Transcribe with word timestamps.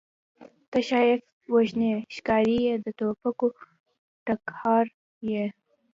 ته 0.71 0.79
ښایست 0.87 1.29
وژنې 1.53 1.91
ښکارې 2.15 2.57
یې 2.67 2.75
د 2.83 2.87
توپکو 2.97 3.47
ټکهار 4.25 4.85
یې 5.31 5.45